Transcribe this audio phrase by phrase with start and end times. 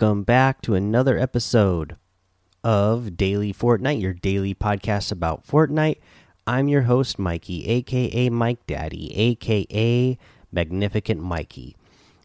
[0.00, 1.96] Welcome back to another episode
[2.62, 5.96] of Daily Fortnite, your daily podcast about Fortnite.
[6.46, 10.16] I'm your host, Mikey, aka Mike Daddy, aka
[10.52, 11.74] Magnificent Mikey.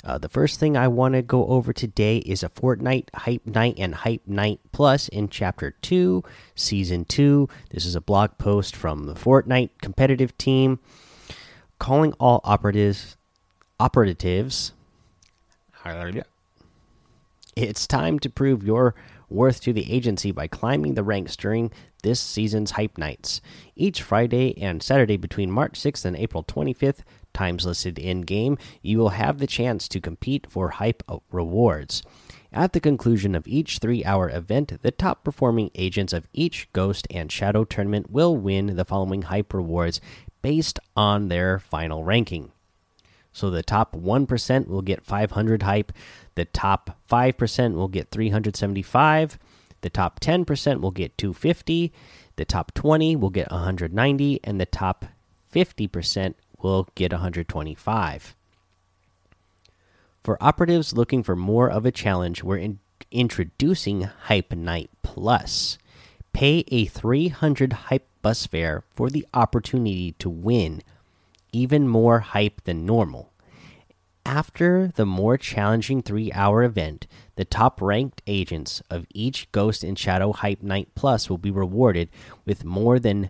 [0.04, 3.74] Uh, the first thing I want to go over today is a Fortnite Hype Night
[3.80, 7.49] and Hype Night Plus in Chapter 2, Season 2.
[7.71, 10.77] This is a blog post from the Fortnite competitive team
[11.80, 13.18] calling all operatives
[13.80, 14.74] operatives
[17.55, 18.95] it's time to prove your
[19.30, 21.71] worth to the agency by climbing the ranks during
[22.03, 23.41] this season's hype nights.
[23.76, 26.99] Each Friday and Saturday between March 6th and April 25th,
[27.34, 32.04] times listed in game, you will have the chance to compete for hype rewards.
[32.51, 37.07] At the conclusion of each three hour event, the top performing agents of each Ghost
[37.10, 39.99] and Shadow tournament will win the following hype rewards
[40.43, 42.51] based on their final ranking.
[43.34, 45.91] So the top 1% will get 500 hype,
[46.35, 49.39] the top 5% will get 375,
[49.81, 51.91] the top 10% will get 250,
[52.35, 55.05] the top 20 will get 190 and the top
[55.54, 58.35] 50% will get 125.
[60.23, 62.79] For operatives looking for more of a challenge, we're in
[63.11, 65.78] introducing Hype Night Plus.
[66.31, 70.81] Pay a 300 hype bus fare for the opportunity to win
[71.53, 73.31] even more hype than normal.
[74.25, 80.00] After the more challenging three hour event, the top ranked agents of each Ghost and
[80.00, 82.09] Shadow Hype Night Plus will be rewarded
[82.45, 83.29] with more than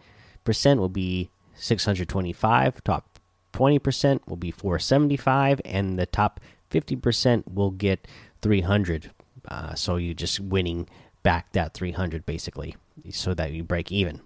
[0.79, 2.85] will be 625.
[2.85, 3.08] Top
[3.59, 8.07] 20% will be 475 and the top 50% will get
[8.41, 9.11] 300
[9.49, 10.89] uh, so you're just winning
[11.23, 12.77] back that 300 basically
[13.11, 14.21] so that you break even.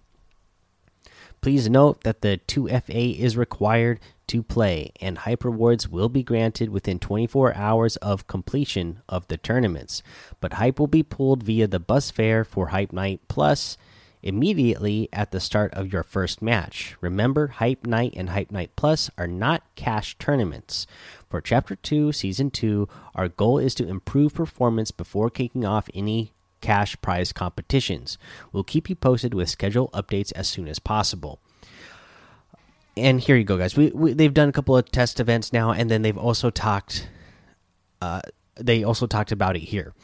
[1.40, 6.68] Please note that the 2fa is required to play and hype rewards will be granted
[6.68, 10.02] within 24 hours of completion of the tournaments.
[10.40, 13.76] But hype will be pulled via the bus fare for hype night plus
[14.22, 16.96] immediately at the start of your first match.
[17.00, 20.86] Remember, Hype Night and Hype Night Plus are not cash tournaments.
[21.28, 26.32] For Chapter 2, Season 2, our goal is to improve performance before kicking off any
[26.60, 28.16] cash prize competitions.
[28.52, 31.40] We'll keep you posted with schedule updates as soon as possible.
[32.96, 33.76] And here you go, guys.
[33.76, 37.08] We, we they've done a couple of test events now, and then they've also talked.
[38.00, 38.20] Uh,
[38.56, 39.94] they also talked about it here,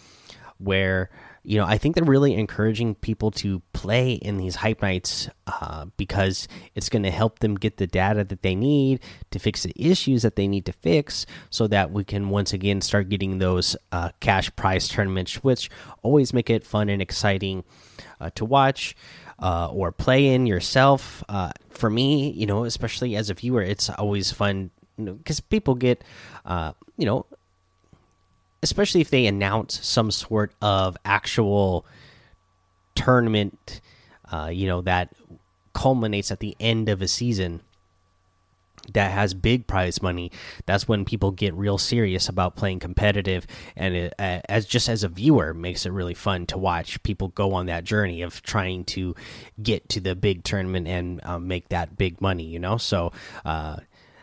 [0.56, 1.10] where
[1.48, 5.86] you know, I think they're really encouraging people to play in these hype nights uh,
[5.96, 9.00] because it's going to help them get the data that they need
[9.30, 12.82] to fix the issues that they need to fix so that we can once again
[12.82, 15.70] start getting those uh, cash prize tournaments, which
[16.02, 17.64] always make it fun and exciting
[18.20, 18.94] uh, to watch.
[19.40, 21.22] Uh, or play in yourself.
[21.28, 25.46] Uh, for me, you know, especially as a viewer, it's always fun because you know,
[25.48, 26.02] people get,
[26.44, 27.24] uh, you know,
[28.62, 31.86] especially if they announce some sort of actual
[32.94, 33.80] tournament,
[34.32, 35.10] uh, you know, that
[35.72, 37.60] culminates at the end of a season
[38.92, 40.30] that has big prize money
[40.66, 43.46] that's when people get real serious about playing competitive.
[43.76, 47.28] And it, uh, as just as a viewer makes it really fun to watch people
[47.28, 49.14] go on that journey of trying to
[49.62, 52.76] get to the big tournament and um, make that big money you know?
[52.76, 53.12] So
[53.44, 53.76] uh,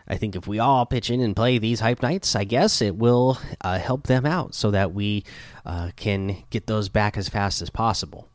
[0.08, 2.96] I think if we all pitch in and play these hype nights, I guess it
[2.96, 5.24] will uh, help them out so that we
[5.64, 8.28] uh, can get those back as fast as possible.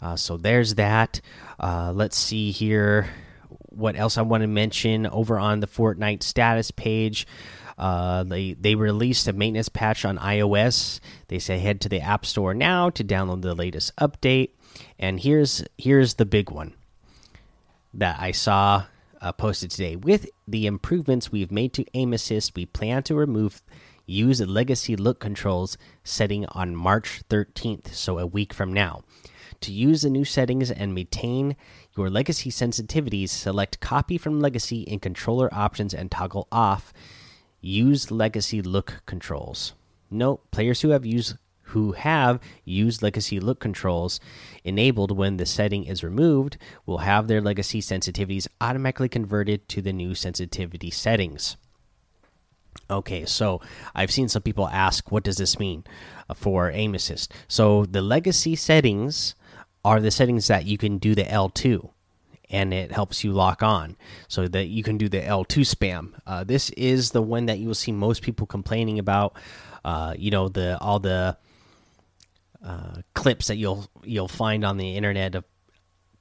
[0.00, 1.20] Uh, so there's that.
[1.60, 3.08] Uh, let's see here.
[3.68, 7.26] What else I want to mention over on the Fortnite status page?
[7.76, 11.00] Uh, they they released a maintenance patch on iOS.
[11.28, 14.50] They say head to the App Store now to download the latest update.
[14.98, 16.74] And here's here's the big one
[17.94, 18.84] that I saw
[19.20, 19.96] uh, posted today.
[19.96, 23.62] With the improvements we've made to aim assist, we plan to remove
[24.06, 29.02] use legacy look controls setting on March 13th, so a week from now.
[29.62, 31.56] To use the new settings and maintain
[31.96, 36.92] your legacy sensitivities, select copy from legacy in controller options and toggle off
[37.60, 39.74] use legacy look controls.
[40.10, 41.36] Note players who have used
[41.68, 44.20] who have used legacy look controls
[44.64, 46.56] enabled when the setting is removed
[46.86, 51.56] will have their legacy sensitivities automatically converted to the new sensitivity settings.
[52.90, 53.60] Okay, so
[53.94, 55.84] I've seen some people ask, what does this mean
[56.34, 57.32] for aim assist?
[57.46, 59.34] So the legacy settings
[59.84, 61.90] are the settings that you can do the L2
[62.50, 66.12] and it helps you lock on so that you can do the L2 spam.
[66.26, 69.36] Uh, this is the one that you will see most people complaining about.
[69.84, 71.36] Uh, you know, the all the
[72.64, 75.44] uh, clips that you'll you'll find on the internet of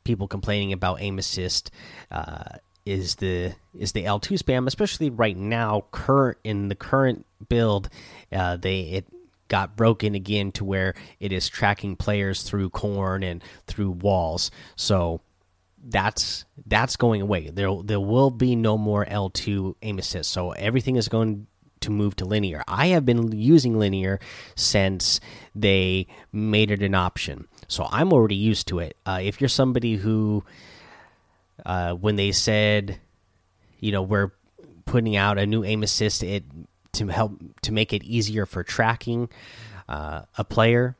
[0.03, 1.71] people complaining about aim assist
[2.11, 5.85] uh, is the is the L2 spam, especially right now.
[5.91, 7.89] Current in the current build,
[8.31, 9.05] uh, they it
[9.47, 14.51] got broken again to where it is tracking players through corn and through walls.
[14.75, 15.21] So
[15.83, 17.49] that's that's going away.
[17.49, 20.31] There there will be no more L2 aim assist.
[20.31, 21.47] So everything is going
[21.87, 22.63] to move to linear.
[22.67, 24.19] I have been using linear
[24.55, 25.19] since
[25.55, 27.47] they made it an option.
[27.67, 28.97] So I'm already used to it.
[29.05, 30.43] Uh, if you're somebody who
[31.65, 32.99] uh, when they said,
[33.79, 34.31] you know, we're
[34.85, 36.43] putting out a new aim assist it
[36.93, 39.29] to help to make it easier for tracking
[39.87, 40.95] uh, a player,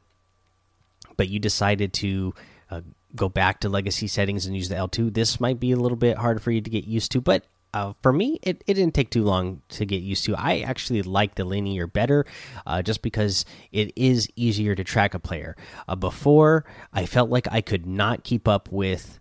[1.17, 2.33] but you decided to
[2.71, 2.81] uh,
[3.15, 5.13] go back to legacy settings and use the L2.
[5.13, 7.43] This might be a little bit hard for you to get used to, but
[7.73, 10.35] uh, for me, it, it didn't take too long to get used to.
[10.35, 12.25] I actually like the linear better
[12.65, 15.55] uh, just because it is easier to track a player.
[15.87, 19.19] Uh, before, I felt like I could not keep up with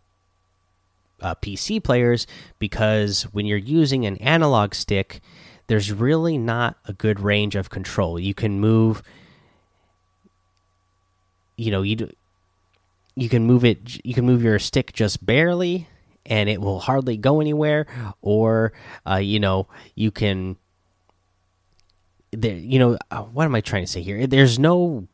[1.20, 2.26] uh, PC players
[2.58, 5.20] because when you're using an analog stick,
[5.66, 8.18] there's really not a good range of control.
[8.18, 9.02] You can move,
[11.56, 12.10] you know, you
[13.16, 15.88] you can move it, you can move your stick just barely,
[16.26, 17.86] and it will hardly go anywhere.
[18.22, 18.72] Or,
[19.08, 20.56] uh, you know, you can.
[22.32, 24.26] There, you know, uh, what am I trying to say here?
[24.26, 25.06] There's no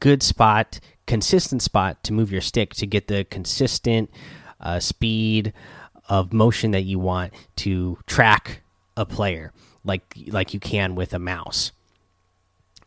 [0.00, 4.10] good spot, consistent spot to move your stick to get the consistent
[4.60, 5.52] uh, speed
[6.08, 8.62] of motion that you want to track
[8.96, 9.52] a player
[9.84, 11.72] like like you can with a mouse.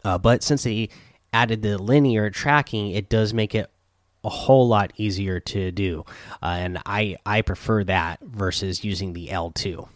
[0.03, 0.89] Uh, but since they
[1.33, 3.69] added the linear tracking, it does make it
[4.23, 6.05] a whole lot easier to do,
[6.41, 9.87] uh, and I I prefer that versus using the L two.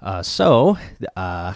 [0.00, 0.76] Uh, so,
[1.16, 1.54] uh,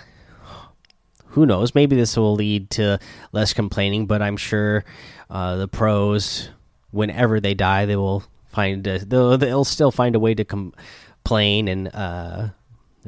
[1.29, 1.75] who knows?
[1.75, 2.99] Maybe this will lead to
[3.33, 4.85] less complaining, but I'm sure
[5.29, 6.49] uh, the pros,
[6.93, 11.69] whenever they die, they will find a, they'll, they'll still find a way to complain
[11.69, 12.49] and uh,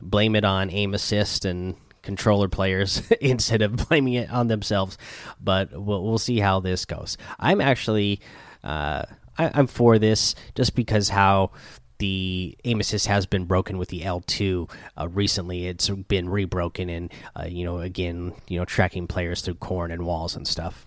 [0.02, 4.98] blame it on aim assist and controller players instead of blaming it on themselves.
[5.40, 7.16] But we'll, we'll see how this goes.
[7.38, 8.20] I'm actually
[8.64, 9.04] I,
[9.38, 11.52] am for this just because how
[11.98, 15.66] the aim assist has been broken with the L2 uh, recently.
[15.66, 20.04] It's been rebroken and uh, you know again you know tracking players through corn and
[20.04, 20.86] walls and stuff.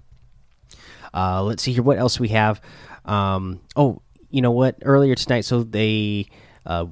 [1.13, 1.83] Uh, let's see here.
[1.83, 2.61] What else we have?
[3.03, 4.77] Um, oh, you know what?
[4.83, 6.27] Earlier tonight, so they
[6.65, 6.85] uh,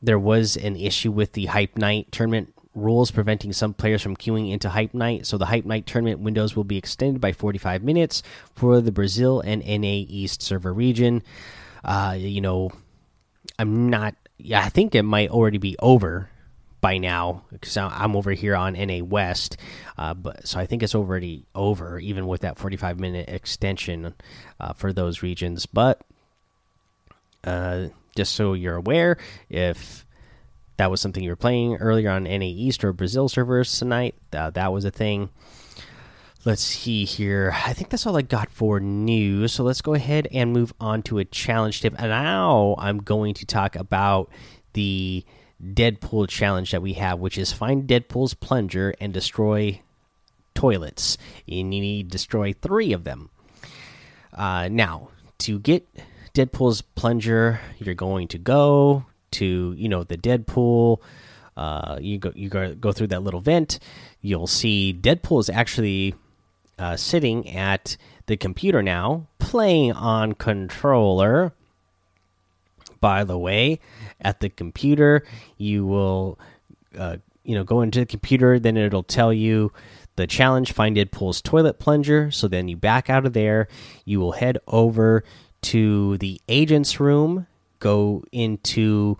[0.00, 4.50] there was an issue with the Hype Night tournament rules preventing some players from queuing
[4.50, 5.26] into Hype Night.
[5.26, 8.22] So the Hype Night tournament windows will be extended by 45 minutes
[8.54, 11.22] for the Brazil and NA East server region.
[11.84, 12.70] Uh, you know,
[13.58, 14.14] I'm not.
[14.38, 16.28] Yeah, I think it might already be over
[16.80, 19.56] by now because I'm over here on NA West.
[19.96, 24.14] Uh, but so I think it's already over, even with that 45 minute extension
[24.60, 25.66] uh, for those regions.
[25.66, 26.02] But
[27.44, 27.86] uh,
[28.16, 29.16] just so you're aware,
[29.48, 30.04] if
[30.76, 34.50] that was something you were playing earlier on NA East or Brazil servers tonight, uh,
[34.50, 35.30] that was a thing.
[36.44, 37.54] Let's see here.
[37.64, 39.52] I think that's all I got for news.
[39.52, 41.94] So let's go ahead and move on to a challenge tip.
[41.96, 44.30] And now I'm going to talk about
[44.74, 45.24] the
[45.62, 49.80] Deadpool challenge that we have, which is find Deadpool's plunger and destroy
[50.54, 51.16] toilets.
[51.48, 53.30] And you need to destroy three of them.
[54.34, 55.08] Uh, now,
[55.38, 55.88] to get
[56.34, 61.00] Deadpool's plunger, you're going to go to you know the Deadpool.
[61.56, 63.78] Uh, you go you go go through that little vent.
[64.20, 66.14] You'll see Deadpool is actually
[66.78, 71.52] uh, sitting at the computer now, playing on controller.
[73.00, 73.80] By the way,
[74.20, 75.24] at the computer,
[75.58, 76.38] you will
[76.98, 78.58] uh, you know go into the computer.
[78.58, 79.72] Then it'll tell you
[80.16, 82.30] the challenge find Deadpool's toilet plunger.
[82.30, 83.68] So then you back out of there.
[84.04, 85.24] You will head over
[85.62, 87.46] to the agent's room,
[87.84, 89.18] go into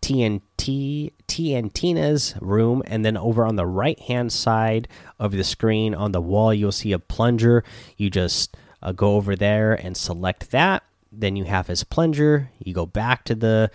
[0.00, 6.12] TNT TNTina's room, and then over on the right hand side of the screen on
[6.12, 7.62] the wall, you'll see a plunger.
[7.98, 10.82] You just uh, go over there and select that.
[11.12, 12.50] Then you have his plunger.
[12.58, 13.70] You go back to the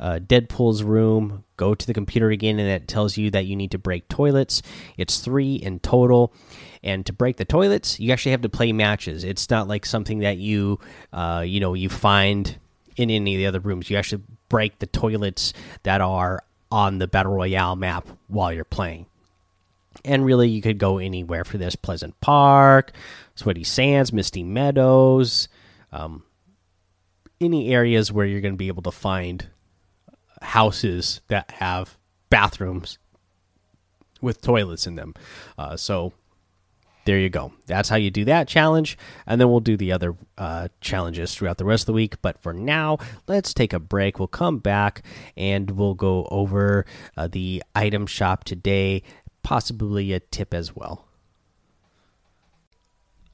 [0.00, 3.70] uh, Deadpool's room, go to the computer again, and it tells you that you need
[3.70, 4.62] to break toilets.
[4.96, 6.34] It's three in total.
[6.82, 9.22] And to break the toilets, you actually have to play matches.
[9.22, 10.80] It's not like something that you,
[11.12, 12.58] uh, you know, you find
[12.96, 13.90] in any of the other rooms.
[13.90, 19.06] You actually break the toilets that are on the battle royale map while you're playing.
[20.04, 22.92] And really, you could go anywhere for this: Pleasant Park,
[23.34, 25.48] Sweaty Sands, Misty Meadows,
[25.90, 26.22] um,
[27.40, 29.48] any areas where you're going to be able to find
[30.42, 31.96] houses that have
[32.28, 32.98] bathrooms
[34.20, 35.14] with toilets in them.
[35.56, 36.12] Uh, so
[37.06, 37.52] there you go.
[37.66, 38.98] That's how you do that challenge.
[39.26, 42.20] And then we'll do the other uh, challenges throughout the rest of the week.
[42.20, 42.98] But for now,
[43.28, 44.18] let's take a break.
[44.18, 45.02] We'll come back
[45.36, 46.84] and we'll go over
[47.16, 49.02] uh, the item shop today,
[49.42, 51.06] possibly a tip as well.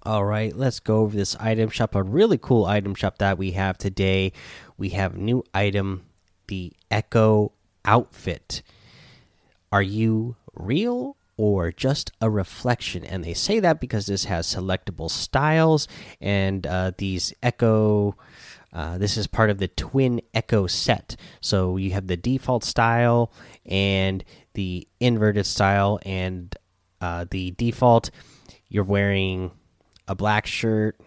[0.05, 1.95] All right, let's go over this item shop.
[1.95, 4.33] A really cool item shop that we have today.
[4.76, 6.05] We have new item,
[6.49, 7.52] the Echo
[7.85, 8.62] outfit.
[9.71, 13.05] Are you real or just a reflection.
[13.05, 15.89] And they say that because this has selectable styles
[16.21, 18.17] and uh, these Echo.
[18.73, 21.17] Uh, this is part of the twin Echo set.
[21.43, 23.31] So you have the default style
[23.67, 24.25] and
[24.55, 26.55] the inverted style, and
[27.01, 28.11] uh, the default,
[28.69, 29.51] you're wearing
[30.09, 30.99] a black shirt,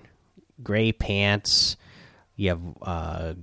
[0.62, 1.75] gray pants.
[2.36, 3.34] You have, uh,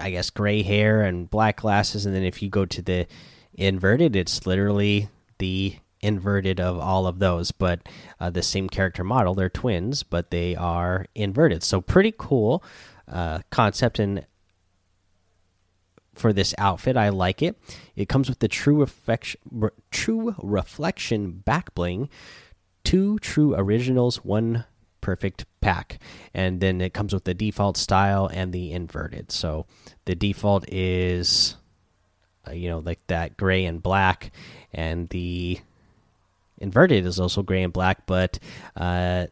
[0.00, 3.06] I guess, gray hair and black glasses, and then if you go to the
[3.54, 7.80] inverted, it's literally the inverted of all of those, but
[8.20, 9.34] uh, the same character model.
[9.34, 11.62] They're twins, but they are inverted.
[11.62, 12.62] So pretty cool
[13.08, 14.26] uh, concept and
[16.14, 16.96] for this outfit.
[16.96, 17.58] I like it.
[17.94, 19.40] It comes with the true reflection,
[19.90, 22.08] true reflection back bling,
[22.84, 24.64] two true originals, one
[25.00, 25.98] perfect pack,
[26.34, 29.30] and then it comes with the default style and the inverted.
[29.30, 29.66] So
[30.04, 31.56] the default is,
[32.46, 34.32] uh, you know, like that gray and black,
[34.72, 35.58] and the
[36.58, 38.38] inverted is also gray and black, but
[38.76, 39.26] uh,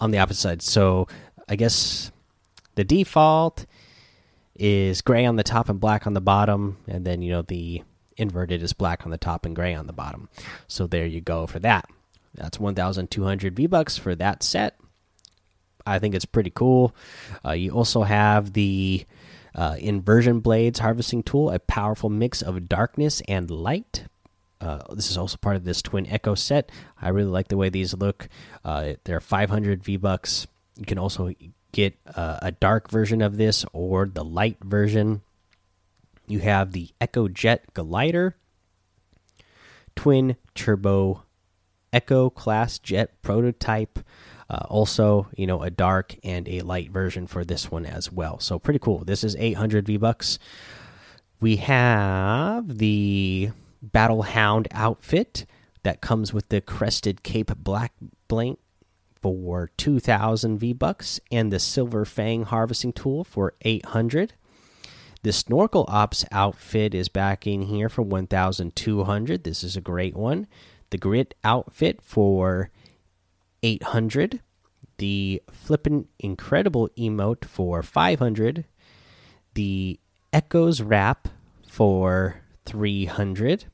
[0.00, 0.62] on the opposite side.
[0.62, 1.08] So
[1.48, 2.10] I guess
[2.74, 3.66] the default
[4.56, 7.82] is gray on the top and black on the bottom, and then you know the
[8.16, 10.28] inverted is black on the top and gray on the bottom.
[10.68, 11.88] So there you go for that.
[12.34, 14.76] That's 1,200 V bucks for that set.
[15.86, 16.94] I think it's pretty cool.
[17.44, 19.04] Uh, you also have the
[19.54, 24.06] uh, inversion blades harvesting tool, a powerful mix of darkness and light.
[24.60, 26.70] Uh, this is also part of this twin echo set.
[27.00, 28.28] I really like the way these look.
[28.64, 30.46] Uh, they're 500 V bucks.
[30.76, 31.32] You can also
[31.72, 35.22] get uh, a dark version of this or the light version.
[36.26, 38.36] You have the Echo Jet Glider,
[39.94, 41.24] twin turbo
[41.92, 44.00] Echo class jet prototype.
[44.48, 48.38] Uh, also, you know, a dark and a light version for this one as well.
[48.40, 49.04] So pretty cool.
[49.04, 50.38] This is 800 V bucks.
[51.40, 53.50] We have the
[53.82, 55.46] Battle Hound outfit
[55.82, 57.92] that comes with the crested cape back
[58.28, 58.56] bling
[59.20, 64.34] for 2000 V bucks and the silver fang harvesting tool for 800.
[65.22, 69.44] The snorkel ops outfit is back in here for 1200.
[69.44, 70.46] This is a great one.
[70.90, 72.70] The grit outfit for
[73.64, 74.40] 800.
[74.98, 78.64] The flippin' incredible emote for 500.
[79.54, 79.98] The
[80.32, 81.28] echoes wrap
[81.66, 83.64] for 300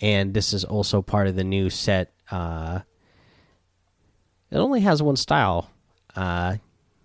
[0.00, 2.12] and this is also part of the new set.
[2.30, 2.80] Uh,
[4.50, 5.70] it only has one style.
[6.14, 6.56] Uh,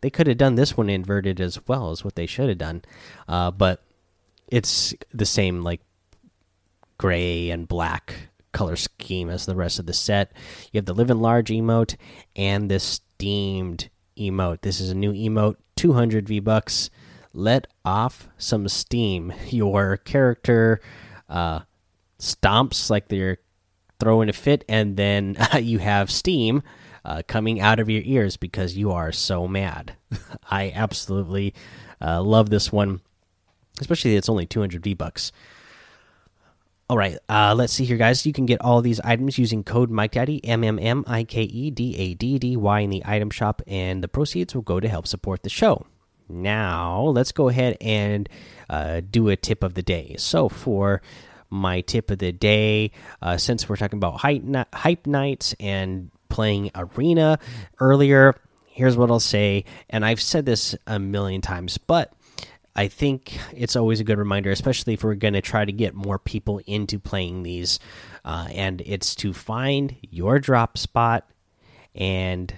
[0.01, 2.83] they could have done this one inverted as well as what they should have done,
[3.27, 3.83] uh, but
[4.47, 5.81] it's the same like
[6.97, 10.31] gray and black color scheme as the rest of the set.
[10.71, 11.95] You have the live in large emote
[12.35, 14.61] and the steamed emote.
[14.61, 16.89] This is a new emote, 200 V bucks.
[17.33, 19.33] Let off some steam.
[19.49, 20.79] Your character
[21.27, 21.61] uh,
[22.19, 23.39] stomps like they're
[23.99, 26.61] throwing a fit, and then you have steam
[27.05, 29.95] uh, coming out of your ears because you are so mad.
[30.49, 31.53] I absolutely
[32.01, 33.01] uh, love this one,
[33.79, 35.31] especially it's only 200 V bucks.
[36.89, 38.25] All right, uh, let's see here, guys.
[38.25, 41.71] You can get all these items using code MikeDaddy, M M M I K E
[41.71, 44.89] D A D D Y, in the item shop, and the proceeds will go to
[44.89, 45.85] help support the show.
[46.27, 48.27] Now, let's go ahead and
[48.69, 50.15] uh, do a tip of the day.
[50.17, 51.01] So, for
[51.53, 52.91] my tip of the day.
[53.21, 57.39] Uh, since we're talking about hype, hype nights and playing arena
[57.79, 58.35] earlier,
[58.65, 59.63] here's what I'll say.
[59.89, 62.11] And I've said this a million times, but
[62.75, 65.93] I think it's always a good reminder, especially if we're going to try to get
[65.93, 67.79] more people into playing these.
[68.25, 71.29] Uh, and it's to find your drop spot
[71.93, 72.53] and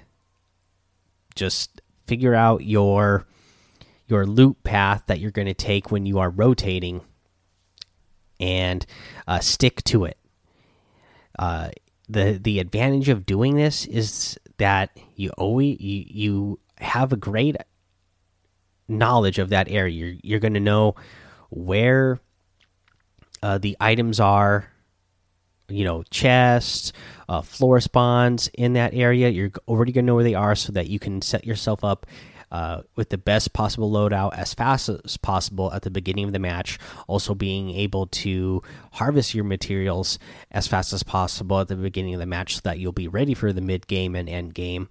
[1.35, 3.25] just figure out your
[4.07, 7.01] your loop path that you're going to take when you are rotating
[8.39, 8.85] and
[9.27, 10.17] uh, stick to it.
[11.37, 11.69] Uh,
[12.07, 17.57] the the advantage of doing this is that you always you, you have a great
[18.87, 19.93] knowledge of that area.
[19.93, 20.95] You're you're going to know
[21.49, 22.19] where
[23.41, 24.71] uh, the items are.
[25.67, 26.93] You know, chests,
[27.27, 29.29] uh, floor spawns in that area.
[29.29, 32.05] You're already going to know where they are, so that you can set yourself up
[32.51, 36.39] uh, with the best possible loadout as fast as possible at the beginning of the
[36.39, 36.77] match.
[37.07, 38.61] Also, being able to
[38.93, 40.17] harvest your materials
[40.51, 43.33] as fast as possible at the beginning of the match so that you'll be ready
[43.33, 44.89] for the mid game and end game.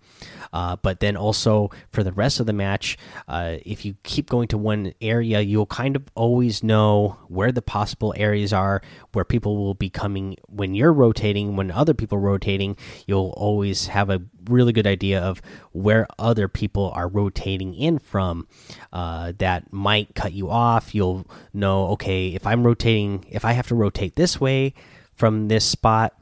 [0.52, 2.96] Uh, but then also for the rest of the match,
[3.28, 7.62] uh, if you keep going to one area, you'll kind of always know where the
[7.62, 8.82] possible areas are
[9.12, 12.76] where people will be coming when you're rotating, when other people are rotating.
[13.06, 15.40] You'll always have a really good idea of
[15.75, 18.47] where other people are rotating in from
[18.93, 20.95] uh, that might cut you off.
[20.95, 24.73] You'll know, okay, if I'm rotating, if I have to rotate this way
[25.16, 26.14] from this spot,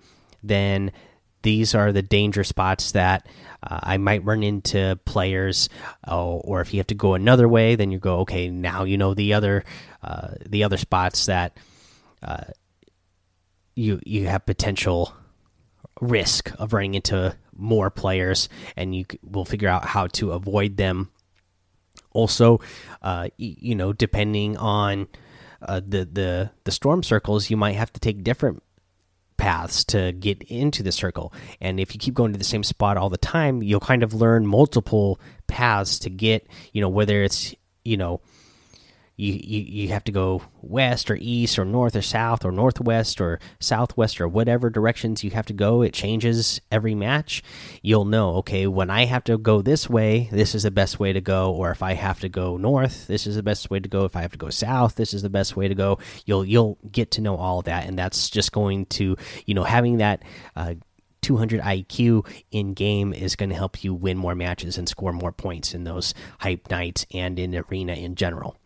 [0.42, 0.90] then
[1.42, 3.26] these are the danger spots that
[3.62, 5.68] uh, I might run into players,
[6.08, 8.48] uh, or if you have to go another way, then you go okay.
[8.48, 9.64] Now you know the other
[10.02, 11.58] uh, the other spots that
[12.22, 12.44] uh,
[13.74, 15.14] you you have potential
[16.00, 21.10] risk of running into more players, and you will figure out how to avoid them.
[22.12, 22.60] Also,
[23.00, 25.08] uh, you know, depending on
[25.62, 28.62] uh, the the the storm circles, you might have to take different
[29.36, 31.32] paths to get into the circle.
[31.60, 34.14] And if you keep going to the same spot all the time, you'll kind of
[34.14, 36.46] learn multiple paths to get.
[36.72, 37.54] You know, whether it's
[37.84, 38.20] you know
[39.16, 43.20] you, you you have to go west or east or north or south or northwest
[43.20, 47.42] or southwest or whatever directions you have to go it changes every match.
[47.82, 51.12] You'll know okay when i have to go this way this is the best way
[51.12, 53.88] to go or if i have to go north this is the best way to
[53.88, 54.04] go.
[54.04, 55.98] If i have to go south this is the best way to go.
[56.24, 59.16] You'll you'll get to know all that and that's just going to
[59.46, 60.22] you know having that
[60.56, 60.74] uh,
[61.22, 65.32] 200 IQ in game is going to help you win more matches and score more
[65.32, 68.58] points in those hype nights and in arena in general.